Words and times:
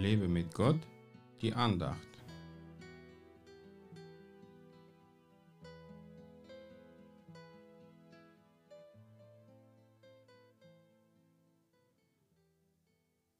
Lebe 0.00 0.28
mit 0.28 0.54
Gott, 0.54 0.80
die 1.42 1.52
Andacht. 1.52 1.98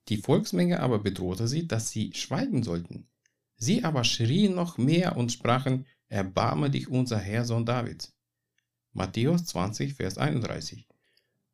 Die 0.09 0.19
Volksmenge 0.19 0.81
aber 0.81 0.99
bedrohte 0.99 1.49
sie, 1.49 1.67
dass 1.67 1.91
sie 1.91 2.13
schweigen 2.13 2.63
sollten. 2.63 3.09
Sie 3.57 3.85
aber 3.85 4.05
schrien 4.05 4.55
noch 4.55 4.77
mehr 4.77 5.17
und 5.17 5.33
sprachen, 5.33 5.87
Erbarme 6.09 6.69
dich 6.71 6.89
unser 6.89 7.19
Herr, 7.19 7.45
Sohn 7.45 7.65
Davids. 7.65 8.13
Matthäus 8.93 9.47
20, 9.47 9.95
Vers 9.95 10.19
31. 10.19 10.89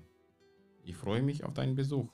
Ich 0.85 0.97
freue 0.97 1.23
mich 1.23 1.45
auf 1.45 1.55
deinen 1.55 1.75
Besuch. 1.75 2.09